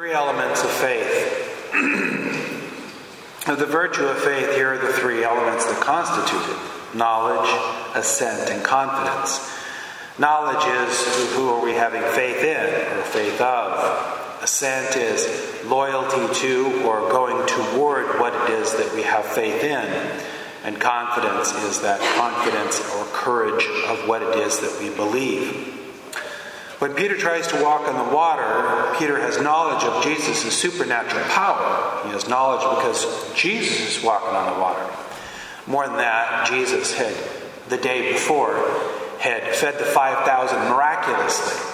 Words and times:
Three 0.00 0.12
elements 0.12 0.64
of 0.64 0.70
faith. 0.70 1.12
of 3.48 3.58
the 3.58 3.66
virtue 3.66 4.06
of 4.06 4.16
faith, 4.16 4.54
here 4.54 4.72
are 4.72 4.78
the 4.78 4.94
three 4.94 5.22
elements 5.22 5.66
that 5.66 5.78
constitute 5.82 6.56
it 6.56 6.96
knowledge, 6.96 7.50
assent, 7.94 8.48
and 8.48 8.64
confidence. 8.64 9.46
Knowledge 10.18 10.64
is 10.88 11.34
who 11.34 11.50
are 11.50 11.62
we 11.62 11.72
having 11.72 12.00
faith 12.14 12.42
in 12.42 12.98
or 12.98 13.02
faith 13.02 13.42
of. 13.42 14.42
Assent 14.42 14.96
is 14.96 15.28
loyalty 15.66 16.32
to 16.40 16.82
or 16.86 17.06
going 17.10 17.46
toward 17.46 18.18
what 18.18 18.32
it 18.32 18.54
is 18.54 18.72
that 18.72 18.94
we 18.94 19.02
have 19.02 19.26
faith 19.26 19.62
in. 19.62 20.18
And 20.64 20.80
confidence 20.80 21.52
is 21.64 21.82
that 21.82 22.00
confidence 22.16 22.80
or 22.94 23.04
courage 23.12 23.66
of 23.86 24.08
what 24.08 24.22
it 24.22 24.38
is 24.38 24.60
that 24.60 24.80
we 24.80 24.88
believe. 24.96 25.79
When 26.80 26.94
Peter 26.94 27.14
tries 27.14 27.46
to 27.48 27.62
walk 27.62 27.86
on 27.86 28.08
the 28.08 28.16
water, 28.16 28.94
Peter 28.98 29.20
has 29.20 29.38
knowledge 29.38 29.84
of 29.84 30.02
Jesus' 30.02 30.50
supernatural 30.56 31.22
power. 31.26 32.00
He 32.04 32.10
has 32.12 32.26
knowledge 32.26 32.62
because 32.78 33.34
Jesus 33.34 33.98
is 33.98 34.02
walking 34.02 34.34
on 34.34 34.54
the 34.54 34.58
water. 34.58 34.86
More 35.66 35.86
than 35.86 35.98
that, 35.98 36.48
Jesus 36.48 36.94
had, 36.94 37.14
the 37.68 37.76
day 37.76 38.10
before, 38.10 38.54
had 39.18 39.54
fed 39.54 39.78
the 39.78 39.84
5,000 39.84 40.58
miraculously. 40.70 41.66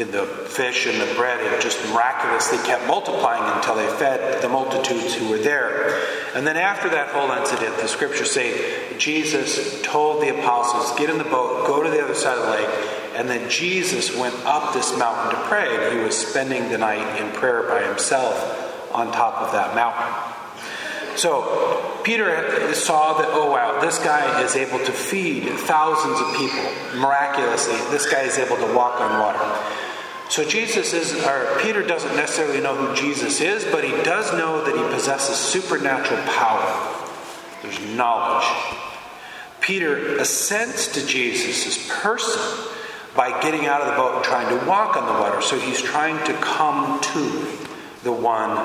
In 0.00 0.12
the 0.12 0.26
fish 0.26 0.86
and 0.86 1.00
the 1.00 1.12
bread, 1.14 1.40
it 1.40 1.60
just 1.60 1.82
miraculously 1.88 2.58
kept 2.58 2.86
multiplying 2.86 3.42
until 3.56 3.74
they 3.74 3.88
fed 3.96 4.42
the 4.42 4.48
multitudes 4.48 5.14
who 5.14 5.28
were 5.28 5.38
there. 5.38 6.06
And 6.36 6.46
then 6.46 6.56
after 6.56 6.88
that 6.90 7.08
whole 7.08 7.32
incident, 7.32 7.78
the 7.78 7.88
scriptures 7.88 8.30
say 8.30 8.96
Jesus 8.96 9.82
told 9.82 10.22
the 10.22 10.38
apostles, 10.38 10.96
Get 10.96 11.10
in 11.10 11.18
the 11.18 11.24
boat, 11.24 11.66
go 11.66 11.82
to 11.82 11.90
the 11.90 12.04
other 12.04 12.14
side 12.14 12.38
of 12.38 12.44
the 12.44 12.50
lake. 12.52 13.05
And 13.16 13.30
then 13.30 13.48
Jesus 13.48 14.14
went 14.14 14.34
up 14.44 14.74
this 14.74 14.96
mountain 14.98 15.30
to 15.30 15.46
pray, 15.48 15.74
and 15.74 15.98
he 15.98 16.04
was 16.04 16.14
spending 16.16 16.68
the 16.68 16.76
night 16.76 17.20
in 17.20 17.32
prayer 17.32 17.62
by 17.62 17.82
himself 17.82 18.92
on 18.94 19.10
top 19.10 19.40
of 19.40 19.52
that 19.52 19.74
mountain. 19.74 21.16
So 21.16 22.00
Peter 22.04 22.74
saw 22.74 23.14
that, 23.14 23.28
oh 23.30 23.50
wow, 23.50 23.80
this 23.80 23.98
guy 23.98 24.42
is 24.42 24.54
able 24.54 24.78
to 24.84 24.92
feed 24.92 25.48
thousands 25.60 26.20
of 26.20 26.36
people 26.36 27.00
miraculously. 27.00 27.76
This 27.90 28.04
guy 28.10 28.22
is 28.22 28.36
able 28.36 28.56
to 28.58 28.74
walk 28.74 29.00
on 29.00 29.18
water. 29.18 29.72
So 30.28 30.44
Jesus 30.44 30.92
is, 30.92 31.14
or 31.24 31.58
Peter 31.62 31.82
doesn't 31.82 32.16
necessarily 32.16 32.60
know 32.60 32.76
who 32.76 32.94
Jesus 32.94 33.40
is, 33.40 33.64
but 33.64 33.82
he 33.82 33.92
does 34.02 34.30
know 34.32 34.62
that 34.64 34.76
he 34.76 34.94
possesses 34.94 35.36
supernatural 35.36 36.20
power. 36.24 37.06
There's 37.62 37.80
knowledge. 37.96 38.46
Peter 39.60 40.18
assents 40.18 40.88
to 40.88 41.06
Jesus' 41.06 41.88
person 42.02 42.42
by 43.16 43.40
getting 43.40 43.66
out 43.66 43.80
of 43.80 43.88
the 43.88 43.94
boat 43.94 44.16
and 44.16 44.24
trying 44.24 44.48
to 44.58 44.66
walk 44.66 44.96
on 44.96 45.06
the 45.06 45.20
water. 45.20 45.40
So 45.40 45.58
he's 45.58 45.80
trying 45.80 46.24
to 46.26 46.32
come 46.34 47.00
to 47.00 47.46
the 48.02 48.12
one 48.12 48.56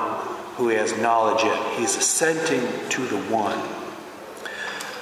who 0.56 0.68
has 0.68 0.96
knowledge 0.98 1.42
in. 1.42 1.80
He's 1.80 1.96
assenting 1.96 2.60
to 2.90 3.06
the 3.06 3.18
one. 3.32 3.58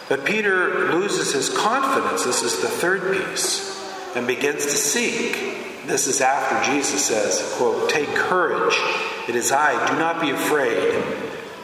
But 0.09 0.25
Peter 0.25 0.93
loses 0.93 1.33
his 1.33 1.49
confidence. 1.49 2.25
This 2.25 2.43
is 2.43 2.61
the 2.61 2.69
third 2.69 3.17
piece. 3.17 3.69
And 4.15 4.27
begins 4.27 4.65
to 4.65 4.73
seek. 4.73 5.87
This 5.87 6.07
is 6.07 6.21
after 6.21 6.73
Jesus 6.73 7.05
says, 7.05 7.55
quote, 7.57 7.91
Take 7.91 8.09
courage. 8.09 8.77
It 9.29 9.37
is 9.37 9.53
I. 9.53 9.87
Do 9.87 9.99
not 9.99 10.21
be 10.21 10.31
afraid. 10.31 11.03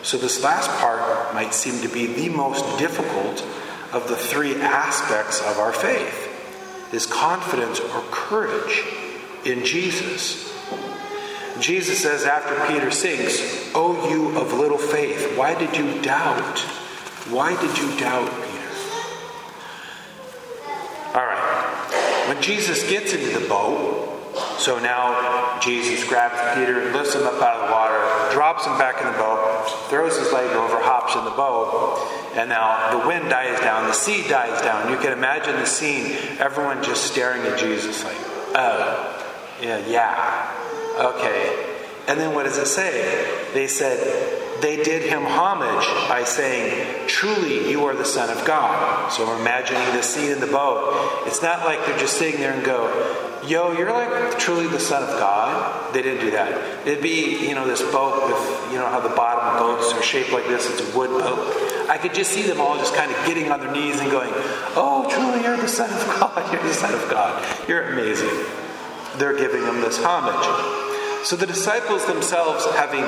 So 0.02 0.16
this 0.16 0.42
last 0.42 0.70
part 0.80 1.34
might 1.34 1.54
seem 1.54 1.80
to 1.82 1.92
be 1.92 2.06
the 2.06 2.28
most 2.28 2.78
difficult 2.78 3.44
of 3.92 4.06
the 4.08 4.16
three 4.16 4.54
aspects 4.54 5.40
of 5.40 5.58
our 5.58 5.72
faith 5.72 6.25
is 6.92 7.06
confidence 7.06 7.80
or 7.80 8.02
courage 8.10 8.82
in 9.44 9.64
Jesus. 9.64 10.52
Jesus 11.60 12.00
says 12.00 12.24
after 12.24 12.54
Peter 12.72 12.90
sings, 12.90 13.70
O 13.74 14.10
you 14.10 14.38
of 14.38 14.52
little 14.52 14.78
faith, 14.78 15.36
why 15.36 15.54
did 15.54 15.76
you 15.76 16.02
doubt? 16.02 16.58
Why 17.30 17.58
did 17.60 17.78
you 17.78 17.98
doubt, 17.98 18.30
Peter? 18.30 18.56
All 21.14 21.24
right. 21.24 22.24
When 22.28 22.42
Jesus 22.42 22.88
gets 22.88 23.12
into 23.14 23.38
the 23.38 23.48
boat, 23.48 24.15
so 24.66 24.80
now 24.80 25.60
Jesus 25.60 26.02
grabs 26.08 26.58
Peter, 26.58 26.92
lifts 26.92 27.14
him 27.14 27.22
up 27.22 27.40
out 27.40 27.62
of 27.62 27.68
the 27.68 27.72
water, 27.72 28.34
drops 28.34 28.66
him 28.66 28.76
back 28.76 29.00
in 29.00 29.06
the 29.06 29.16
boat, 29.16 29.64
throws 29.88 30.18
his 30.18 30.32
leg 30.32 30.50
over, 30.56 30.80
hops 30.80 31.14
in 31.14 31.24
the 31.24 31.30
boat, 31.30 32.02
and 32.34 32.48
now 32.48 32.90
the 32.98 33.06
wind 33.06 33.30
dies 33.30 33.60
down, 33.60 33.86
the 33.86 33.92
sea 33.92 34.26
dies 34.26 34.60
down. 34.62 34.90
You 34.90 34.98
can 34.98 35.12
imagine 35.12 35.54
the 35.54 35.66
scene, 35.66 36.16
everyone 36.40 36.82
just 36.82 37.04
staring 37.04 37.42
at 37.42 37.60
Jesus 37.60 38.02
like, 38.02 38.16
oh, 38.56 39.38
yeah, 39.62 39.86
yeah, 39.86 41.14
okay. 41.14 41.74
And 42.08 42.18
then 42.18 42.34
what 42.34 42.42
does 42.42 42.58
it 42.58 42.66
say? 42.66 43.50
They 43.54 43.68
said, 43.68 44.00
they 44.60 44.82
did 44.82 45.02
him 45.02 45.22
homage 45.22 45.86
by 46.08 46.24
saying, 46.24 47.06
Truly, 47.06 47.70
you 47.70 47.84
are 47.84 47.94
the 47.94 48.04
Son 48.04 48.36
of 48.36 48.44
God. 48.46 49.12
So 49.12 49.26
we're 49.26 49.38
imagining 49.38 49.84
the 49.94 50.02
scene 50.02 50.30
in 50.30 50.40
the 50.40 50.46
boat. 50.46 51.24
It's 51.26 51.42
not 51.42 51.64
like 51.64 51.84
they're 51.86 51.98
just 51.98 52.16
sitting 52.16 52.40
there 52.40 52.52
and 52.52 52.64
go, 52.64 53.25
yo, 53.44 53.72
you're 53.72 53.90
like 53.90 54.38
truly 54.38 54.66
the 54.66 54.80
Son 54.80 55.02
of 55.02 55.08
God. 55.18 55.92
They 55.94 56.02
didn't 56.02 56.24
do 56.24 56.30
that. 56.32 56.86
It'd 56.86 57.02
be, 57.02 57.46
you 57.48 57.54
know, 57.54 57.66
this 57.66 57.82
boat 57.82 58.26
with, 58.26 58.72
you 58.72 58.78
know, 58.78 58.86
how 58.86 59.00
the 59.00 59.14
bottom 59.14 59.58
boats 59.58 59.92
are 59.92 60.02
shaped 60.02 60.32
like 60.32 60.46
this. 60.46 60.68
It's 60.68 60.92
a 60.92 60.96
wood 60.96 61.10
boat. 61.10 61.88
I 61.88 61.98
could 61.98 62.14
just 62.14 62.32
see 62.32 62.42
them 62.42 62.60
all 62.60 62.76
just 62.76 62.94
kind 62.94 63.10
of 63.10 63.26
getting 63.26 63.50
on 63.50 63.60
their 63.60 63.72
knees 63.72 64.00
and 64.00 64.10
going, 64.10 64.30
oh, 64.76 65.08
truly, 65.10 65.42
you're 65.42 65.56
the 65.56 65.68
Son 65.68 65.90
of 65.90 66.06
God. 66.20 66.52
You're 66.52 66.62
the 66.62 66.74
Son 66.74 66.94
of 66.94 67.10
God. 67.10 67.68
You're 67.68 67.88
amazing. 67.92 68.44
They're 69.18 69.36
giving 69.36 69.62
him 69.62 69.80
this 69.80 70.02
homage. 70.02 70.75
So 71.26 71.34
the 71.34 71.44
disciples 71.44 72.06
themselves, 72.06 72.64
having 72.76 73.02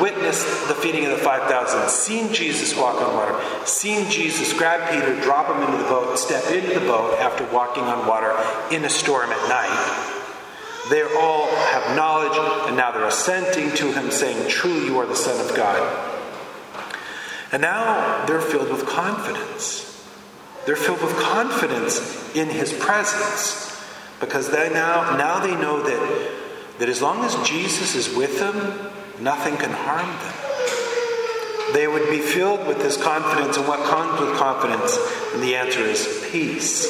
witnessed 0.00 0.66
the 0.66 0.74
feeding 0.74 1.04
of 1.04 1.12
the 1.12 1.18
5,000, 1.18 1.88
seen 1.88 2.32
Jesus 2.32 2.76
walk 2.76 3.00
on 3.00 3.14
water, 3.14 3.40
seen 3.64 4.10
Jesus 4.10 4.52
grab 4.52 4.90
Peter, 4.90 5.14
drop 5.22 5.46
him 5.46 5.62
into 5.62 5.80
the 5.80 5.88
boat, 5.88 6.18
step 6.18 6.50
into 6.50 6.80
the 6.80 6.84
boat 6.84 7.16
after 7.20 7.46
walking 7.54 7.84
on 7.84 8.08
water 8.08 8.34
in 8.72 8.84
a 8.84 8.90
storm 8.90 9.30
at 9.30 9.48
night, 9.48 10.16
they 10.90 11.02
all 11.16 11.46
have 11.46 11.94
knowledge, 11.94 12.36
and 12.66 12.76
now 12.76 12.90
they're 12.90 13.06
assenting 13.06 13.70
to 13.76 13.92
him, 13.92 14.10
saying, 14.10 14.48
Truly, 14.48 14.86
you 14.86 14.98
are 14.98 15.06
the 15.06 15.14
Son 15.14 15.38
of 15.48 15.56
God. 15.56 16.18
And 17.52 17.62
now 17.62 18.26
they're 18.26 18.40
filled 18.40 18.72
with 18.72 18.84
confidence. 18.84 20.04
They're 20.66 20.74
filled 20.74 21.02
with 21.02 21.16
confidence 21.18 22.34
in 22.34 22.48
his 22.48 22.72
presence 22.72 23.80
because 24.18 24.50
they 24.50 24.70
now, 24.70 25.16
now 25.16 25.38
they 25.38 25.54
know 25.54 25.80
that 25.84 26.39
that 26.80 26.88
as 26.88 27.02
long 27.02 27.22
as 27.24 27.36
Jesus 27.46 27.94
is 27.94 28.14
with 28.16 28.40
them, 28.40 28.56
nothing 29.22 29.56
can 29.58 29.70
harm 29.70 30.08
them. 30.08 31.74
They 31.74 31.86
would 31.86 32.08
be 32.08 32.20
filled 32.20 32.66
with 32.66 32.78
this 32.78 32.96
confidence, 32.96 33.58
and 33.58 33.68
what 33.68 33.84
comes 33.84 34.18
with 34.18 34.34
confidence? 34.38 34.98
And 35.34 35.42
the 35.42 35.56
answer 35.56 35.82
is 35.82 36.26
peace. 36.32 36.86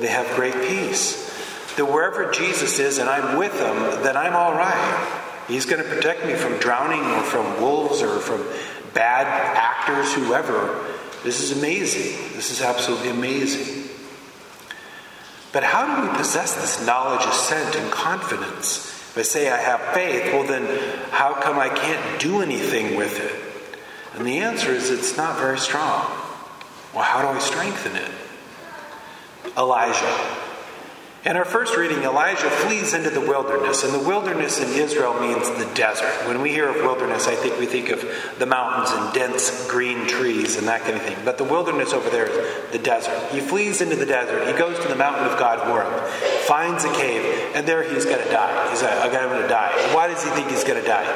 They 0.00 0.08
have 0.08 0.36
great 0.36 0.54
peace. 0.68 1.30
That 1.76 1.86
wherever 1.86 2.30
Jesus 2.30 2.78
is 2.78 2.98
and 2.98 3.08
I'm 3.08 3.38
with 3.38 3.54
him, 3.54 4.02
then 4.04 4.18
I'm 4.18 4.36
all 4.36 4.52
right. 4.52 5.44
He's 5.48 5.64
going 5.64 5.82
to 5.82 5.88
protect 5.88 6.26
me 6.26 6.34
from 6.34 6.58
drowning 6.58 7.00
or 7.00 7.22
from 7.22 7.58
wolves 7.60 8.02
or 8.02 8.18
from 8.18 8.46
bad 8.92 9.26
actors, 9.26 10.12
whoever. 10.12 10.84
This 11.24 11.40
is 11.40 11.56
amazing. 11.58 12.36
This 12.36 12.50
is 12.50 12.60
absolutely 12.60 13.08
amazing. 13.08 13.88
But 15.52 15.64
how 15.64 15.86
do 15.86 16.06
we 16.06 16.18
possess 16.18 16.54
this 16.54 16.86
knowledge, 16.86 17.24
assent, 17.24 17.76
and 17.76 17.90
confidence? 17.90 18.90
If 19.12 19.18
I 19.18 19.22
say 19.22 19.50
I 19.50 19.58
have 19.58 19.94
faith, 19.94 20.32
well, 20.32 20.44
then 20.44 20.64
how 21.10 21.34
come 21.34 21.58
I 21.58 21.68
can't 21.68 22.18
do 22.18 22.40
anything 22.40 22.96
with 22.96 23.20
it? 23.20 24.16
And 24.16 24.26
the 24.26 24.38
answer 24.38 24.70
is 24.70 24.88
it's 24.88 25.18
not 25.18 25.38
very 25.38 25.58
strong. 25.58 26.10
Well, 26.94 27.02
how 27.02 27.20
do 27.20 27.28
I 27.28 27.38
strengthen 27.38 27.94
it? 27.94 28.10
Elijah. 29.54 30.41
In 31.24 31.36
our 31.36 31.44
first 31.44 31.76
reading, 31.76 31.98
Elijah 31.98 32.50
flees 32.50 32.94
into 32.94 33.08
the 33.08 33.20
wilderness, 33.20 33.84
and 33.84 33.94
the 33.94 34.08
wilderness 34.08 34.58
in 34.58 34.68
Israel 34.70 35.14
means 35.20 35.48
the 35.50 35.70
desert. 35.72 36.26
When 36.26 36.42
we 36.42 36.50
hear 36.50 36.68
of 36.68 36.74
wilderness, 36.74 37.28
I 37.28 37.36
think 37.36 37.60
we 37.60 37.66
think 37.66 37.90
of 37.90 38.04
the 38.40 38.46
mountains 38.46 38.90
and 38.90 39.14
dense 39.14 39.68
green 39.68 40.08
trees 40.08 40.56
and 40.56 40.66
that 40.66 40.80
kind 40.80 40.96
of 40.96 41.02
thing. 41.02 41.16
But 41.24 41.38
the 41.38 41.44
wilderness 41.44 41.92
over 41.92 42.10
there 42.10 42.26
is 42.26 42.72
the 42.72 42.80
desert. 42.80 43.16
He 43.30 43.38
flees 43.38 43.80
into 43.80 43.94
the 43.94 44.04
desert. 44.04 44.48
He 44.48 44.52
goes 44.52 44.76
to 44.80 44.88
the 44.88 44.96
mountain 44.96 45.24
of 45.30 45.38
God, 45.38 45.60
Horeb, 45.60 46.10
finds 46.42 46.82
a 46.82 46.92
cave, 46.92 47.52
and 47.54 47.68
there 47.68 47.84
he's 47.84 48.04
going 48.04 48.24
to 48.24 48.30
die. 48.32 48.70
He's 48.70 48.82
like, 48.82 48.92
I'm 48.92 49.28
going 49.28 49.42
to 49.42 49.48
die. 49.48 49.70
Why 49.94 50.08
does 50.08 50.24
he 50.24 50.30
think 50.30 50.50
he's 50.50 50.64
going 50.64 50.82
to 50.82 50.88
die? 50.88 51.06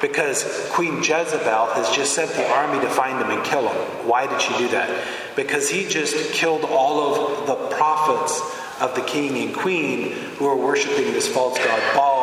Because 0.00 0.70
Queen 0.70 1.02
Jezebel 1.02 1.66
has 1.74 1.94
just 1.94 2.14
sent 2.14 2.30
the 2.30 2.48
army 2.50 2.80
to 2.80 2.88
find 2.88 3.20
him 3.20 3.30
and 3.30 3.44
kill 3.44 3.68
him. 3.68 4.08
Why 4.08 4.26
did 4.26 4.40
she 4.40 4.56
do 4.56 4.68
that? 4.68 4.88
Because 5.36 5.68
he 5.68 5.86
just 5.86 6.32
killed 6.32 6.64
all 6.64 6.98
of 6.98 7.46
the 7.46 7.76
prophets 7.76 8.40
of 8.80 8.94
the 8.94 9.02
king 9.02 9.36
and 9.38 9.54
queen 9.54 10.12
who 10.36 10.46
are 10.46 10.56
worshiping 10.56 11.12
this 11.12 11.28
false 11.28 11.58
god 11.58 11.94
Baal. 11.94 12.20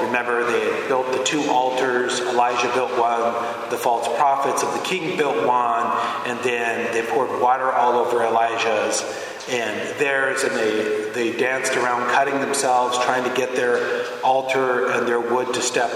Remember, 0.00 0.44
they 0.50 0.60
had 0.60 0.88
built 0.88 1.10
the 1.12 1.22
two 1.24 1.42
altars. 1.50 2.20
Elijah 2.20 2.70
built 2.74 2.90
one, 2.98 3.22
the 3.70 3.76
false 3.76 4.08
prophets 4.16 4.62
of 4.62 4.72
the 4.72 4.80
king 4.80 5.16
built 5.16 5.46
one, 5.46 5.86
and 6.26 6.38
then 6.40 6.92
they 6.92 7.02
poured 7.02 7.40
water 7.40 7.72
all 7.72 7.94
over 7.94 8.22
Elijah's 8.22 9.02
and 9.50 9.98
theirs, 9.98 10.44
and 10.44 10.54
they, 10.54 11.10
they 11.14 11.36
danced 11.36 11.74
around 11.76 12.08
cutting 12.10 12.38
themselves, 12.40 12.98
trying 12.98 13.24
to 13.24 13.34
get 13.34 13.56
their 13.56 14.04
altar 14.22 14.90
and 14.90 15.08
their 15.08 15.20
wood 15.20 15.52
to 15.54 15.62
step 15.62 15.90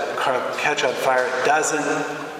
catch 0.59 0.85
on 0.85 0.95
fire. 0.95 1.27
It 1.27 1.45
doesn't. 1.45 2.32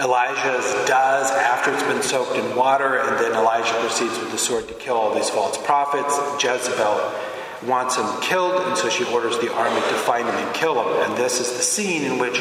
Elijah's 0.00 0.64
does 0.86 1.30
after 1.32 1.72
it's 1.72 1.82
been 1.82 2.02
soaked 2.02 2.36
in 2.38 2.54
water, 2.54 3.00
and 3.00 3.18
then 3.18 3.32
Elijah 3.32 3.72
proceeds 3.80 4.16
with 4.18 4.30
the 4.30 4.38
sword 4.38 4.68
to 4.68 4.74
kill 4.74 4.96
all 4.96 5.12
these 5.12 5.28
false 5.28 5.58
prophets. 5.58 6.16
Jezebel 6.42 7.12
wants 7.66 7.96
him 7.96 8.06
killed, 8.20 8.62
and 8.62 8.76
so 8.76 8.88
she 8.88 9.04
orders 9.12 9.38
the 9.40 9.52
army 9.52 9.80
to 9.80 9.94
find 9.94 10.28
him 10.28 10.34
and 10.36 10.54
kill 10.54 10.80
him. 10.80 11.10
And 11.10 11.18
this 11.18 11.40
is 11.40 11.56
the 11.56 11.62
scene 11.62 12.04
in 12.04 12.18
which 12.18 12.40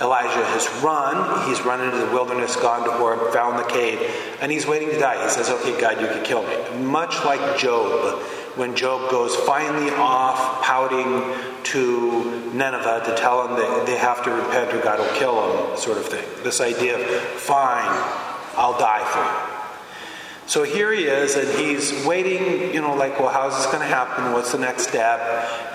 Elijah 0.00 0.44
has 0.46 0.68
run. 0.82 1.48
He's 1.48 1.60
run 1.62 1.80
into 1.80 1.98
the 1.98 2.12
wilderness, 2.12 2.56
gone 2.56 2.84
to 2.84 2.90
Horeb, 2.90 3.32
found 3.32 3.58
the 3.58 3.70
cave, 3.70 4.00
and 4.40 4.50
he's 4.50 4.66
waiting 4.66 4.90
to 4.90 4.98
die. 4.98 5.22
He 5.22 5.30
says, 5.30 5.48
Okay, 5.48 5.80
God, 5.80 6.00
you 6.00 6.08
can 6.08 6.24
kill 6.24 6.42
me. 6.42 6.84
Much 6.84 7.24
like 7.24 7.58
Job, 7.58 8.20
when 8.56 8.74
Job 8.74 9.10
goes 9.10 9.34
finally 9.36 9.90
off 9.90 10.62
pouting 10.62 11.22
to 11.64 12.52
Nineveh 12.52 13.02
to 13.06 13.14
tell 13.16 13.46
them 13.46 13.56
that 13.56 13.86
they 13.86 13.96
have 13.96 14.24
to 14.24 14.30
repent 14.30 14.72
or 14.72 14.80
God 14.80 14.98
will 14.98 15.18
kill 15.18 15.34
them, 15.36 15.76
sort 15.76 15.98
of 15.98 16.06
thing. 16.06 16.24
This 16.42 16.60
idea 16.60 16.98
of, 16.98 17.06
fine, 17.40 17.88
I'll 18.56 18.78
die 18.78 19.04
for 19.04 19.20
you. 19.20 19.50
So 20.46 20.64
here 20.64 20.92
he 20.92 21.04
is, 21.04 21.36
and 21.36 21.48
he's 21.60 22.04
waiting, 22.04 22.74
you 22.74 22.80
know, 22.80 22.94
like, 22.96 23.20
well, 23.20 23.28
how's 23.28 23.56
this 23.56 23.66
going 23.66 23.80
to 23.80 23.84
happen? 23.86 24.32
What's 24.32 24.50
the 24.50 24.58
next 24.58 24.88
step? 24.88 25.20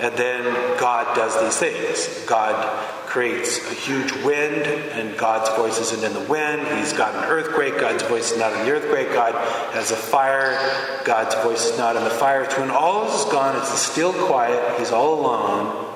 And 0.00 0.14
then 0.16 0.44
God 0.78 1.16
does 1.16 1.40
these 1.40 1.56
things. 1.56 2.26
God 2.26 2.54
creates 3.16 3.66
a 3.70 3.72
huge 3.72 4.12
wind, 4.26 4.66
and 4.92 5.16
God's 5.16 5.48
voice 5.56 5.80
isn't 5.80 6.04
in 6.04 6.12
the 6.12 6.28
wind. 6.30 6.60
He's 6.76 6.92
got 6.92 7.14
an 7.14 7.24
earthquake. 7.30 7.80
God's 7.80 8.02
voice 8.02 8.30
is 8.30 8.38
not 8.38 8.52
in 8.52 8.66
the 8.66 8.72
earthquake. 8.72 9.08
God 9.08 9.32
has 9.72 9.90
a 9.90 9.96
fire. 9.96 10.52
God's 11.02 11.34
voice 11.36 11.64
is 11.64 11.78
not 11.78 11.96
in 11.96 12.04
the 12.04 12.10
fire. 12.10 12.42
It's 12.42 12.58
when 12.58 12.70
all 12.70 13.08
is 13.08 13.24
gone, 13.32 13.56
it's 13.56 13.70
still 13.70 14.12
quiet. 14.12 14.78
He's 14.78 14.90
all 14.90 15.20
alone. 15.20 15.94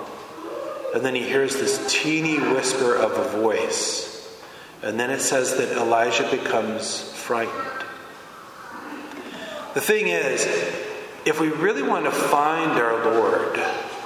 And 0.95 1.05
then 1.05 1.15
he 1.15 1.21
hears 1.21 1.57
this 1.57 1.93
teeny 1.93 2.39
whisper 2.39 2.97
of 2.97 3.13
a 3.13 3.39
voice. 3.39 4.27
And 4.83 4.99
then 4.99 5.11
it 5.11 5.21
says 5.21 5.59
that 5.59 5.77
Elijah 5.77 6.27
becomes 6.31 7.03
frightened. 7.13 7.85
The 9.75 9.83
thing 9.83 10.09
is, 10.09 10.47
if 11.27 11.39
we 11.39 11.49
really 11.49 11.83
want 11.83 12.07
to 12.07 12.13
find 12.13 12.81
our 12.81 13.05
Lord, 13.13 13.59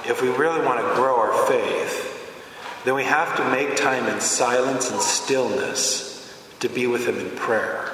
if 0.05 0.21
we 0.21 0.27
really 0.27 0.59
want 0.65 0.81
to 0.81 0.95
grow 0.95 1.15
our 1.17 1.47
faith, 1.47 2.04
then 2.85 2.95
we 2.95 3.03
have 3.03 3.35
to 3.37 3.49
make 3.49 3.75
time 3.75 4.07
in 4.07 4.21
silence 4.21 4.91
and 4.91 5.01
stillness 5.01 6.31
to 6.59 6.69
be 6.69 6.87
with 6.87 7.07
Him 7.07 7.17
in 7.17 7.35
prayer. 7.35 7.91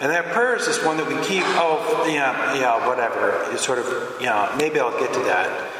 And 0.00 0.12
that 0.12 0.26
prayer 0.26 0.56
is 0.56 0.66
just 0.66 0.84
one 0.84 0.98
that 0.98 1.08
we 1.08 1.14
keep, 1.24 1.42
oh, 1.44 2.06
yeah, 2.08 2.54
yeah, 2.54 2.86
whatever. 2.86 3.44
It's 3.52 3.64
sort 3.64 3.78
of, 3.78 4.16
yeah, 4.20 4.54
maybe 4.58 4.78
I'll 4.78 4.98
get 4.98 5.12
to 5.14 5.20
that. 5.20 5.70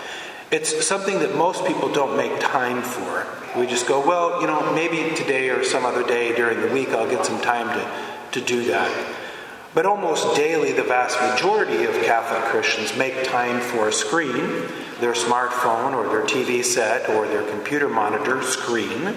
It's 0.50 0.86
something 0.86 1.18
that 1.18 1.36
most 1.36 1.66
people 1.66 1.92
don't 1.92 2.16
make 2.16 2.40
time 2.40 2.82
for. 2.82 3.26
We 3.58 3.66
just 3.66 3.86
go, 3.86 4.06
well, 4.06 4.40
you 4.40 4.46
know, 4.46 4.72
maybe 4.74 5.14
today 5.14 5.50
or 5.50 5.64
some 5.64 5.84
other 5.84 6.06
day 6.06 6.34
during 6.34 6.60
the 6.60 6.68
week 6.68 6.88
I'll 6.90 7.08
get 7.08 7.26
some 7.26 7.40
time 7.40 7.68
to, 7.68 8.40
to 8.40 8.46
do 8.46 8.64
that. 8.66 9.16
But 9.74 9.84
almost 9.84 10.34
daily, 10.34 10.72
the 10.72 10.84
vast 10.84 11.20
majority 11.20 11.84
of 11.84 11.92
Catholic 12.04 12.42
Christians 12.44 12.96
make 12.96 13.24
time 13.24 13.60
for 13.60 13.88
a 13.88 13.92
screen, 13.92 14.62
their 15.00 15.12
smartphone 15.12 15.94
or 15.94 16.08
their 16.08 16.24
TV 16.24 16.64
set 16.64 17.08
or 17.10 17.26
their 17.28 17.48
computer 17.50 17.88
monitor 17.88 18.42
screen. 18.42 19.14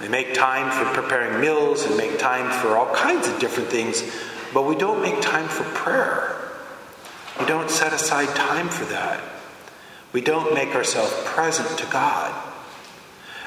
They 0.00 0.08
make 0.08 0.34
time 0.34 0.70
for 0.70 1.00
preparing 1.00 1.40
meals 1.40 1.84
and 1.84 1.96
make 1.96 2.18
time 2.18 2.50
for 2.60 2.76
all 2.76 2.94
kinds 2.94 3.26
of 3.28 3.38
different 3.40 3.68
things, 3.68 4.02
but 4.54 4.62
we 4.62 4.76
don't 4.76 5.02
make 5.02 5.20
time 5.20 5.48
for 5.48 5.64
prayer. 5.64 6.36
We 7.38 7.46
don't 7.46 7.70
set 7.70 7.92
aside 7.92 8.34
time 8.34 8.68
for 8.68 8.84
that. 8.86 9.22
We 10.12 10.20
don't 10.20 10.54
make 10.54 10.74
ourselves 10.74 11.12
present 11.24 11.78
to 11.78 11.86
God. 11.86 12.34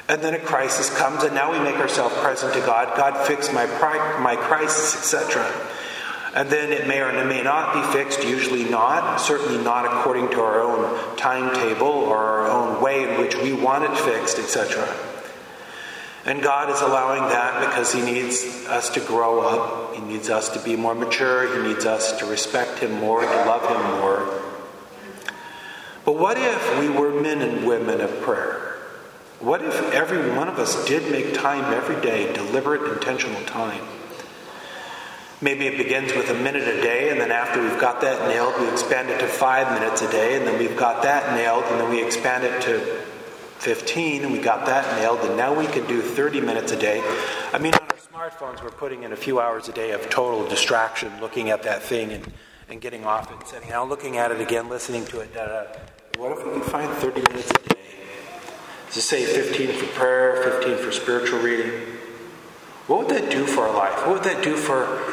And 0.07 0.21
then 0.21 0.33
a 0.33 0.39
crisis 0.39 0.95
comes, 0.95 1.23
and 1.23 1.33
now 1.33 1.51
we 1.51 1.59
make 1.59 1.77
ourselves 1.77 2.15
present 2.17 2.53
to 2.53 2.59
God. 2.59 2.95
God, 2.97 3.25
fix 3.25 3.51
my, 3.53 3.65
my 4.19 4.35
crisis, 4.35 4.95
etc. 4.95 5.45
And 6.33 6.49
then 6.49 6.71
it 6.71 6.87
may 6.87 7.01
or 7.01 7.09
it 7.09 7.25
may 7.25 7.43
not 7.43 7.73
be 7.73 7.97
fixed, 7.97 8.23
usually 8.23 8.63
not, 8.63 9.19
certainly 9.19 9.61
not 9.61 9.85
according 9.85 10.29
to 10.29 10.41
our 10.41 10.61
own 10.61 11.17
timetable 11.17 11.87
or 11.87 12.17
our 12.17 12.47
own 12.47 12.81
way 12.81 13.03
in 13.03 13.19
which 13.19 13.35
we 13.35 13.51
want 13.51 13.83
it 13.83 13.97
fixed, 13.97 14.39
etc. 14.39 14.87
And 16.23 16.41
God 16.41 16.69
is 16.69 16.79
allowing 16.79 17.21
that 17.29 17.67
because 17.67 17.91
He 17.91 18.01
needs 18.01 18.65
us 18.67 18.89
to 18.91 19.01
grow 19.01 19.41
up. 19.41 19.95
He 19.95 20.01
needs 20.01 20.29
us 20.29 20.49
to 20.49 20.59
be 20.59 20.77
more 20.77 20.95
mature. 20.95 21.53
He 21.61 21.67
needs 21.67 21.85
us 21.85 22.17
to 22.19 22.25
respect 22.25 22.79
Him 22.79 22.93
more, 22.93 23.21
to 23.21 23.27
love 23.27 23.67
Him 23.67 23.99
more. 23.99 24.41
But 26.05 26.17
what 26.17 26.37
if 26.37 26.79
we 26.79 26.89
were 26.89 27.21
men 27.21 27.41
and 27.41 27.67
women 27.67 27.99
of 27.99 28.21
prayer? 28.21 28.77
What 29.39 29.63
if 29.63 29.75
every 29.91 30.31
one 30.35 30.47
of 30.47 30.59
us 30.59 30.85
did 30.85 31.11
make 31.11 31.33
time 31.33 31.73
every 31.73 31.99
day, 31.99 32.31
deliberate, 32.31 32.93
intentional 32.93 33.43
time? 33.45 33.83
Maybe 35.43 35.65
it 35.65 35.75
begins 35.75 36.13
with 36.13 36.29
a 36.29 36.35
minute 36.35 36.67
a 36.67 36.81
day, 36.81 37.09
and 37.09 37.19
then 37.19 37.31
after 37.31 37.63
we've 37.63 37.79
got 37.79 38.01
that 38.01 38.27
nailed, 38.27 38.53
we 38.61 38.69
expand 38.71 39.09
it 39.09 39.19
to 39.21 39.27
five 39.27 39.73
minutes 39.73 40.03
a 40.03 40.11
day, 40.11 40.37
and 40.37 40.45
then 40.45 40.59
we've 40.59 40.77
got 40.77 41.01
that 41.01 41.33
nailed, 41.33 41.63
and 41.63 41.79
then 41.81 41.89
we 41.89 42.03
expand 42.05 42.43
it 42.43 42.61
to 42.61 42.79
15, 43.57 44.23
and 44.23 44.31
we 44.31 44.37
got 44.37 44.67
that 44.67 44.85
nailed, 44.99 45.19
and 45.21 45.35
now 45.37 45.51
we 45.51 45.65
can 45.65 45.87
do 45.87 45.99
30 45.99 46.41
minutes 46.41 46.71
a 46.71 46.79
day. 46.79 47.01
I 47.53 47.57
mean, 47.57 47.73
on 47.73 47.81
our 47.81 48.29
smartphones, 48.29 48.63
we're 48.63 48.69
putting 48.69 49.01
in 49.01 49.13
a 49.13 49.15
few 49.15 49.39
hours 49.39 49.67
a 49.67 49.71
day 49.71 49.91
of 49.91 50.11
total 50.11 50.47
distraction, 50.47 51.11
looking 51.19 51.49
at 51.49 51.63
that 51.63 51.81
thing 51.81 52.11
and, 52.11 52.31
and 52.69 52.79
getting 52.79 53.03
off 53.05 53.31
it, 53.31 53.47
setting 53.47 53.71
out, 53.71 53.89
looking 53.89 54.17
at 54.17 54.31
it 54.31 54.41
again, 54.41 54.69
listening 54.69 55.05
to 55.05 55.21
it. 55.21 55.33
Da, 55.33 55.47
da. 55.47 55.63
What 56.17 56.37
if 56.37 56.45
we 56.45 56.53
could 56.53 56.65
find 56.71 56.91
30 56.97 57.21
minutes 57.21 57.49
a 57.49 57.69
day? 57.69 57.79
To 58.91 59.01
say 59.01 59.25
15 59.25 59.73
for 59.73 59.85
prayer, 59.97 60.43
15 60.59 60.77
for 60.77 60.91
spiritual 60.91 61.39
reading? 61.39 61.71
What 62.85 63.07
would 63.07 63.09
that 63.09 63.31
do 63.31 63.47
for 63.47 63.67
our 63.67 63.75
life? 63.75 64.05
What 64.05 64.15
would 64.15 64.23
that 64.23 64.43
do 64.43 64.55
for 64.55 65.10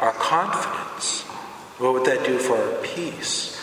our 0.00 0.12
confidence? 0.12 1.22
What 1.78 1.92
would 1.92 2.04
that 2.06 2.24
do 2.24 2.38
for 2.38 2.56
our 2.56 2.82
peace? 2.82 3.56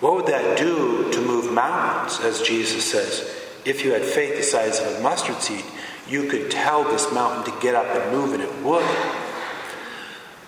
What 0.00 0.14
would 0.14 0.26
that 0.26 0.56
do 0.56 1.12
to 1.12 1.20
move 1.20 1.52
mountains, 1.52 2.20
as 2.20 2.40
Jesus 2.40 2.90
says? 2.90 3.36
If 3.64 3.84
you 3.84 3.92
had 3.92 4.02
faith 4.02 4.36
the 4.36 4.42
size 4.42 4.80
of 4.80 4.96
a 4.96 5.00
mustard 5.02 5.36
seed, 5.42 5.64
you 6.08 6.28
could 6.28 6.50
tell 6.50 6.84
this 6.84 7.12
mountain 7.12 7.52
to 7.52 7.60
get 7.60 7.74
up 7.74 7.86
and 7.86 8.12
move, 8.12 8.32
and 8.32 8.42
it 8.42 8.62
would. 8.62 8.86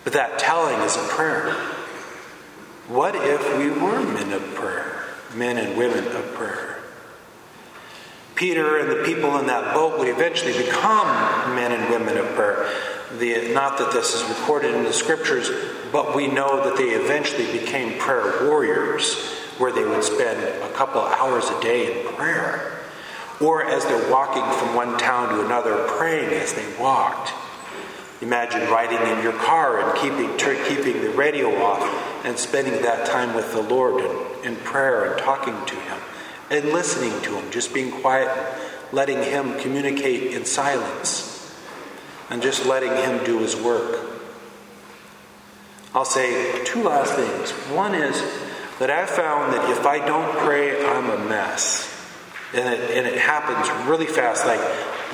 But 0.05 0.15
that 0.15 0.39
telling 0.39 0.81
is 0.81 0.97
a 0.97 1.07
prayer. 1.09 1.53
What 2.89 3.15
if 3.15 3.59
we 3.59 3.71
were 3.71 4.03
men 4.03 4.33
of 4.33 4.43
prayer, 4.55 5.05
men 5.35 5.59
and 5.59 5.77
women 5.77 6.07
of 6.09 6.35
prayer? 6.35 6.72
Peter 8.43 8.79
and 8.79 8.91
the 8.91 9.05
people 9.05 9.39
in 9.39 9.47
that 9.47 9.73
boat 9.73 9.97
would 10.01 10.09
eventually 10.09 10.53
become 10.65 11.07
men 11.55 11.71
and 11.71 11.89
women 11.89 12.17
of 12.17 12.27
prayer. 12.35 12.69
The, 13.17 13.53
not 13.55 13.79
that 13.79 13.93
this 13.93 14.15
is 14.15 14.29
recorded 14.29 14.75
in 14.75 14.83
the 14.83 14.93
scriptures, 14.93 15.49
but 15.93 16.17
we 16.17 16.27
know 16.27 16.65
that 16.65 16.77
they 16.77 16.89
eventually 16.89 17.47
became 17.57 18.01
prayer 18.01 18.49
warriors, 18.49 19.15
where 19.59 19.71
they 19.71 19.85
would 19.85 20.03
spend 20.03 20.43
a 20.43 20.69
couple 20.73 21.03
hours 21.03 21.51
a 21.51 21.61
day 21.61 22.01
in 22.01 22.15
prayer. 22.15 22.81
Or 23.41 23.65
as 23.65 23.85
they're 23.85 24.11
walking 24.11 24.43
from 24.59 24.75
one 24.75 24.99
town 24.99 25.29
to 25.29 25.47
another, 25.47 25.87
praying 25.87 26.33
as 26.33 26.53
they 26.53 26.67
walked. 26.81 27.31
Imagine 28.23 28.69
riding 28.69 29.07
in 29.07 29.23
your 29.23 29.35
car 29.35 29.89
and 29.89 29.97
keeping, 30.01 30.37
keeping 30.67 31.01
the 31.01 31.11
radio 31.11 31.63
off 31.63 32.25
and 32.25 32.37
spending 32.37 32.83
that 32.83 33.07
time 33.07 33.37
with 33.37 33.53
the 33.53 33.63
Lord 33.63 34.05
in, 34.05 34.55
in 34.55 34.57
prayer 34.65 35.13
and 35.13 35.23
talking 35.23 35.55
to 35.65 35.77
Him 35.77 35.92
and 36.53 36.69
listening 36.71 37.19
to 37.23 37.39
Him, 37.39 37.51
just 37.51 37.73
being 37.73 37.91
quiet, 37.91 38.29
letting 38.93 39.23
Him 39.23 39.59
communicate 39.59 40.35
in 40.35 40.45
silence 40.45 41.57
and 42.29 42.43
just 42.43 42.67
letting 42.67 42.91
Him 42.93 43.25
do 43.25 43.39
His 43.39 43.57
work. 43.57 44.11
I'll 45.95 46.05
say 46.05 46.65
two 46.65 46.83
last 46.83 47.15
things. 47.15 47.51
One 47.75 47.95
is 47.95 48.21
that 48.79 48.91
I 48.91 49.07
found 49.07 49.53
that 49.55 49.71
if 49.71 49.87
I 49.87 50.05
don't 50.05 50.37
pray, 50.39 50.85
I'm 50.85 51.11
a 51.11 51.29
mess. 51.29 51.89
And 52.55 52.69
it, 52.75 52.91
and 52.91 53.07
it 53.07 53.19
happens 53.19 53.71
really 53.89 54.07
fast. 54.07 54.47
Like, 54.47 54.61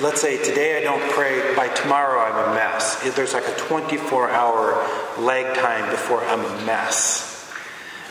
let's 0.01 0.21
say 0.21 0.43
today 0.43 0.77
I 0.77 0.81
don't 0.81 1.11
pray, 1.11 1.55
by 1.55 1.69
tomorrow 1.69 2.19
I'm 2.19 2.51
a 2.51 2.55
mess. 2.55 3.01
There's 3.15 3.33
like 3.33 3.47
a 3.47 3.55
24 3.55 4.29
hour 4.29 4.71
lag 5.17 5.55
time 5.55 5.89
before 5.89 6.21
I'm 6.25 6.43
a 6.43 6.65
mess. 6.65 7.38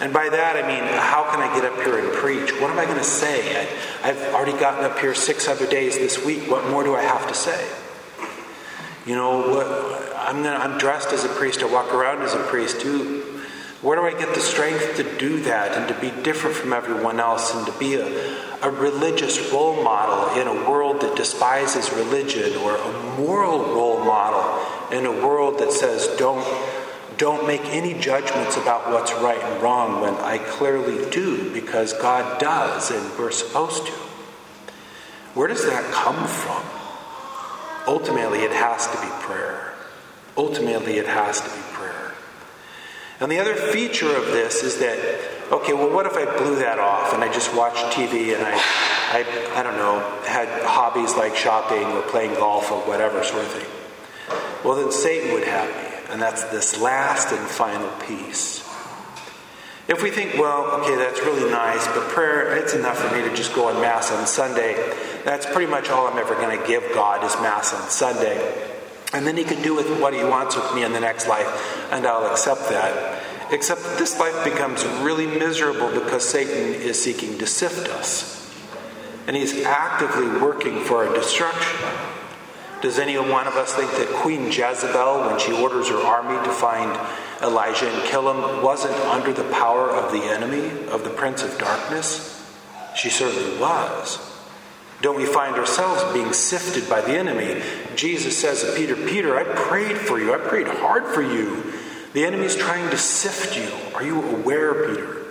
And 0.01 0.13
by 0.13 0.29
that 0.29 0.57
I 0.57 0.67
mean, 0.67 0.85
how 0.85 1.29
can 1.31 1.41
I 1.41 1.53
get 1.55 1.65
up 1.65 1.77
here 1.83 1.99
and 1.99 2.13
preach? 2.13 2.53
What 2.61 2.71
am 2.71 2.79
I 2.79 2.85
going 2.85 2.99
to 2.99 3.05
say? 3.05 3.67
I, 4.03 4.09
I've 4.09 4.35
already 4.35 4.59
gotten 4.59 4.85
up 4.85 4.99
here 4.99 5.15
six 5.15 5.49
other 5.49 5.67
days 5.67 5.97
this 5.97 6.25
week. 6.25 6.49
What 6.51 6.69
more 6.69 6.85
do 6.85 6.95
I 6.95 7.03
have 7.03 7.27
to 7.27 7.35
say? 7.35 7.69
You 9.07 9.17
know, 9.17 9.39
what, 9.49 9.67
I'm, 10.17 10.43
gonna, 10.43 10.57
I'm 10.57 10.79
dressed 10.79 11.13
as 11.13 11.25
a 11.25 11.29
priest, 11.29 11.63
I 11.63 11.67
walk 11.67 11.93
around 11.93 12.23
as 12.23 12.35
a 12.35 12.43
priest. 12.45 12.81
Do, 12.81 13.23
where 13.81 13.97
do 13.97 14.03
I 14.05 14.19
get 14.19 14.35
the 14.35 14.41
strength 14.41 14.97
to 14.97 15.19
do 15.19 15.41
that 15.43 15.79
and 15.79 15.89
to 15.89 15.95
be 16.01 16.11
different 16.23 16.57
from 16.57 16.73
everyone 16.73 17.21
else 17.21 17.55
and 17.55 17.65
to 17.67 17.73
be 17.79 17.95
a, 17.95 18.07
a 18.63 18.71
religious 18.71 19.53
role 19.53 19.83
model 19.83 20.41
in 20.41 20.49
a 20.49 20.69
world 20.69 21.01
that 21.01 21.17
despises 21.17 21.93
religion 21.93 22.57
or 22.59 22.77
a 22.77 23.17
moral 23.17 23.61
role 23.61 24.05
model 24.05 24.67
in 24.91 25.07
a 25.07 25.13
world 25.27 25.61
that 25.61 25.71
says 25.73 26.09
don't 26.19 26.45
don't 27.19 27.47
make 27.47 27.65
any 27.67 27.95
judgments 27.95 28.57
about 28.57 28.91
what's 28.91 29.13
right 29.15 29.43
and 29.43 29.63
wrong 29.63 30.01
when 30.01 30.15
I 30.15 30.39
clearly 30.39 31.11
do 31.11 31.53
because 31.53 31.93
God 31.93 32.41
does 32.41 32.91
and 32.91 33.19
we're 33.19 33.33
supposed 33.33 33.87
to. 33.87 33.93
Where 35.35 35.49
does 35.49 35.67
that 35.67 35.93
come 35.93 36.27
from? 36.27 36.63
Ultimately, 37.87 38.41
it 38.41 38.53
has 38.53 38.87
to 38.87 39.01
be 39.01 39.09
prayer. 39.21 39.75
Ultimately, 40.37 40.99
it 40.99 41.07
has 41.07 41.41
to 41.41 41.49
be 41.49 41.63
prayer. 41.73 42.13
And 43.21 43.33
the 43.33 43.39
other 43.39 43.55
feature 43.55 44.15
of 44.17 44.27
this 44.27 44.63
is 44.63 44.79
that, 44.79 44.99
okay, 45.51 45.73
well, 45.73 45.93
what 45.93 46.07
if 46.07 46.15
I 46.15 46.25
blew 46.39 46.57
that 46.57 46.79
off 46.79 47.15
and 47.15 47.25
I 47.25 47.33
just 47.33 47.55
watched 47.55 47.85
TV 47.97 48.35
and 48.35 48.45
I, 48.45 48.53
I, 48.55 49.61
I 49.61 49.63
don't 49.65 49.77
know, 49.77 49.99
had 50.25 50.49
hobbies 50.63 51.17
like 51.17 51.35
shopping 51.35 51.85
or 51.85 52.03
playing 52.03 52.35
golf 52.35 52.71
or 52.71 52.81
whatever 52.83 53.25
sort 53.25 53.45
of 53.45 53.51
thing? 53.51 53.67
Well, 54.65 54.77
then 54.77 54.93
Satan 54.93 55.33
would 55.33 55.45
have 55.45 55.69
me. 55.69 55.88
And 56.11 56.21
that's 56.21 56.45
this 56.45 56.81
last 56.81 57.33
and 57.33 57.47
final 57.47 57.91
piece. 58.01 58.67
If 59.89 60.03
we 60.03 60.11
think, 60.11 60.35
well, 60.35 60.81
okay, 60.81 60.97
that's 60.97 61.21
really 61.21 61.51
nice, 61.51 61.87
but 61.89 62.09
prayer, 62.09 62.57
it's 62.57 62.75
enough 62.75 62.99
for 62.99 63.15
me 63.17 63.27
to 63.27 63.35
just 63.35 63.55
go 63.55 63.69
on 63.69 63.81
Mass 63.81 64.13
on 64.13 64.27
Sunday. 64.27 64.75
That's 65.25 65.47
pretty 65.47 65.71
much 65.71 65.89
all 65.89 66.07
I'm 66.07 66.19
ever 66.19 66.35
going 66.35 66.59
to 66.59 66.67
give 66.67 66.83
God 66.93 67.25
is 67.25 67.35
Mass 67.37 67.73
on 67.73 67.89
Sunday. 67.89 68.69
And 69.15 69.27
then 69.27 69.39
He 69.39 69.45
can 69.45 69.63
do 69.63 69.75
with 69.75 69.99
what 69.99 70.13
He 70.13 70.23
wants 70.23 70.57
with 70.57 70.75
me 70.75 70.85
in 70.85 70.93
the 70.93 71.01
next 71.01 71.27
life, 71.27 71.91
and 71.91 72.07
I'll 72.07 72.31
accept 72.31 72.69
that. 72.69 73.23
Except 73.51 73.81
this 73.99 74.21
life 74.21 74.45
becomes 74.45 74.85
really 75.01 75.27
miserable 75.27 75.91
because 75.91 76.29
Satan 76.29 76.75
is 76.75 77.03
seeking 77.03 77.39
to 77.39 77.47
sift 77.47 77.89
us. 77.89 78.55
And 79.27 79.35
he's 79.35 79.65
actively 79.65 80.27
working 80.41 80.85
for 80.85 81.07
our 81.07 81.15
destruction. 81.15 81.79
Does 82.83 82.99
any 82.99 83.19
one 83.19 83.47
of 83.47 83.55
us 83.55 83.75
think 83.75 83.91
that 83.93 84.09
Queen 84.09 84.47
Jezebel, 84.47 85.27
when 85.27 85.39
she 85.39 85.53
orders 85.53 85.89
her 85.89 85.99
army 85.99 86.43
to 86.47 86.53
find 86.53 86.99
Elijah 87.43 87.91
and 87.91 88.05
kill 88.05 88.31
him, 88.31 88.63
wasn't 88.63 88.95
under 89.07 89.33
the 89.33 89.45
power 89.53 89.91
of 89.91 90.13
the 90.13 90.23
enemy, 90.23 90.87
of 90.89 91.03
the 91.03 91.11
prince 91.11 91.43
of 91.43 91.59
darkness? 91.59 92.35
She 92.95 93.11
certainly 93.11 93.59
was. 93.59 94.19
Don't 95.01 95.17
we 95.17 95.27
find 95.27 95.57
ourselves 95.57 96.03
being 96.13 96.33
sifted 96.33 96.89
by 96.89 97.01
the 97.01 97.17
enemy? 97.17 97.63
Jesus 97.95 98.37
says 98.37 98.63
to 98.63 98.73
Peter, 98.75 98.97
Peter, 98.97 99.37
I 99.37 99.45
prayed 99.45 99.97
for 99.97 100.19
you. 100.19 100.35
I 100.35 100.39
prayed 100.39 100.67
hard 100.67 101.07
for 101.07 101.23
you. 101.23 101.73
The 102.13 102.25
enemy 102.25 102.47
is 102.47 102.57
trying 102.57 102.91
to 102.91 102.99
sift 102.99 103.57
you. 103.57 103.71
Are 103.95 104.03
you 104.03 104.23
aware, 104.23 104.89
Peter? 104.89 105.25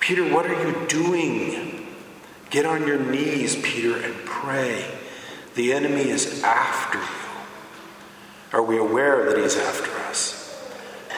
Peter, 0.00 0.34
what 0.34 0.46
are 0.46 0.66
you 0.66 0.86
doing? 0.86 1.86
Get 2.50 2.66
on 2.66 2.86
your 2.86 2.98
knees, 2.98 3.56
Peter, 3.56 3.96
and 3.96 4.14
pray. 4.24 4.84
The 5.58 5.72
enemy 5.72 6.08
is 6.08 6.44
after 6.44 6.98
you. 6.98 7.04
Are 8.52 8.62
we 8.62 8.78
aware 8.78 9.28
that 9.28 9.42
he's 9.42 9.56
after 9.56 9.90
us? 10.02 10.56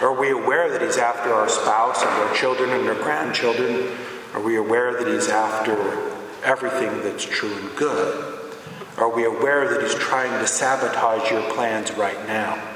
Are 0.00 0.18
we 0.18 0.30
aware 0.30 0.70
that 0.70 0.80
he's 0.80 0.96
after 0.96 1.30
our 1.30 1.46
spouse 1.46 2.00
and 2.00 2.08
our 2.08 2.34
children 2.34 2.70
and 2.70 2.88
our 2.88 2.94
grandchildren? 2.94 3.94
Are 4.32 4.40
we 4.40 4.56
aware 4.56 4.94
that 4.94 5.06
he's 5.12 5.28
after 5.28 5.74
everything 6.42 7.02
that's 7.02 7.22
true 7.22 7.52
and 7.52 7.76
good? 7.76 8.50
Are 8.96 9.10
we 9.14 9.26
aware 9.26 9.74
that 9.74 9.82
he's 9.82 9.94
trying 9.96 10.32
to 10.40 10.46
sabotage 10.46 11.30
your 11.30 11.42
plans 11.52 11.92
right 11.92 12.26
now? 12.26 12.66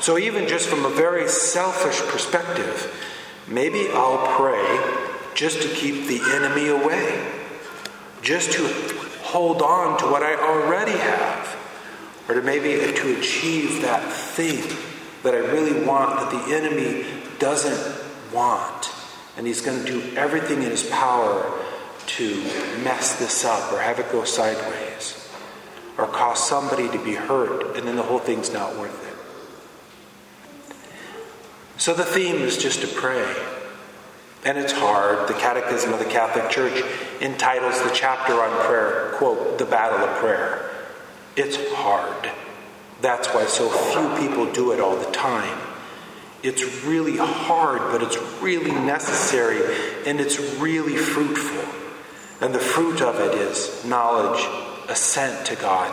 So, 0.00 0.16
even 0.16 0.48
just 0.48 0.66
from 0.66 0.86
a 0.86 0.90
very 0.90 1.28
selfish 1.28 2.00
perspective, 2.10 2.90
maybe 3.46 3.90
I'll 3.90 4.34
pray 4.34 4.80
just 5.34 5.60
to 5.60 5.68
keep 5.68 6.06
the 6.06 6.22
enemy 6.34 6.68
away, 6.68 7.30
just 8.22 8.52
to 8.52 8.64
hold 9.30 9.62
on 9.62 9.98
to 10.00 10.06
what 10.06 10.22
I 10.22 10.34
already 10.34 10.92
have, 10.98 11.56
or 12.28 12.34
to 12.34 12.42
maybe 12.42 12.92
to 12.92 13.18
achieve 13.18 13.82
that 13.82 14.12
thing 14.12 14.62
that 15.22 15.34
I 15.34 15.38
really 15.38 15.84
want 15.86 16.18
that 16.18 16.30
the 16.30 16.54
enemy 16.54 17.06
doesn't 17.38 18.34
want. 18.34 18.90
And 19.36 19.46
he's 19.46 19.60
going 19.60 19.84
to 19.84 19.86
do 19.86 20.16
everything 20.16 20.62
in 20.62 20.70
his 20.70 20.88
power 20.90 21.58
to 22.06 22.34
mess 22.82 23.18
this 23.18 23.44
up 23.44 23.72
or 23.72 23.80
have 23.80 24.00
it 24.00 24.10
go 24.10 24.24
sideways 24.24 25.16
or 25.96 26.06
cause 26.06 26.46
somebody 26.46 26.88
to 26.88 26.98
be 27.04 27.14
hurt, 27.14 27.76
and 27.76 27.86
then 27.86 27.96
the 27.96 28.02
whole 28.02 28.18
thing's 28.18 28.52
not 28.52 28.76
worth 28.76 29.06
it. 29.06 29.10
So 31.80 31.94
the 31.94 32.04
theme 32.04 32.36
is 32.36 32.58
just 32.58 32.80
to 32.80 32.88
pray. 32.88 33.34
And 34.44 34.56
it's 34.56 34.72
hard. 34.72 35.28
The 35.28 35.34
Catechism 35.34 35.92
of 35.92 35.98
the 35.98 36.06
Catholic 36.06 36.50
Church 36.50 36.82
entitles 37.20 37.82
the 37.82 37.90
chapter 37.90 38.32
on 38.32 38.66
prayer, 38.66 39.12
quote, 39.16 39.58
The 39.58 39.66
Battle 39.66 39.98
of 39.98 40.16
Prayer. 40.16 40.70
It's 41.36 41.58
hard. 41.74 42.30
That's 43.02 43.28
why 43.28 43.46
so 43.46 43.68
few 43.68 44.28
people 44.28 44.50
do 44.52 44.72
it 44.72 44.80
all 44.80 44.96
the 44.96 45.10
time. 45.10 45.58
It's 46.42 46.84
really 46.84 47.18
hard, 47.18 47.80
but 47.92 48.02
it's 48.02 48.16
really 48.40 48.72
necessary 48.72 49.60
and 50.06 50.20
it's 50.20 50.40
really 50.58 50.96
fruitful. 50.96 51.64
And 52.40 52.54
the 52.54 52.58
fruit 52.58 53.02
of 53.02 53.20
it 53.20 53.34
is 53.34 53.84
knowledge, 53.84 54.42
assent 54.88 55.46
to 55.48 55.56
God. 55.56 55.92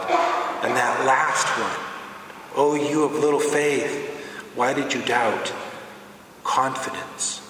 And 0.64 0.74
that 0.76 1.06
last 1.06 1.48
one, 1.60 2.56
oh, 2.56 2.76
you 2.76 3.04
of 3.04 3.12
little 3.14 3.42
faith, 3.42 4.10
why 4.56 4.74
did 4.74 4.94
you 4.94 5.02
doubt? 5.04 5.54
Confidence 6.46 7.47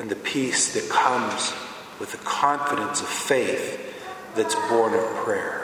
and 0.00 0.10
the 0.10 0.16
peace 0.16 0.72
that 0.72 0.88
comes 0.88 1.52
with 2.00 2.10
the 2.12 2.18
confidence 2.18 3.02
of 3.02 3.06
faith 3.06 3.78
that's 4.34 4.54
born 4.70 4.94
of 4.94 5.04
prayer. 5.16 5.59